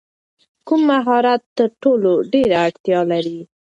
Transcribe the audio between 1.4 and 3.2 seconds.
ته تر ټولو ډېره اړتیا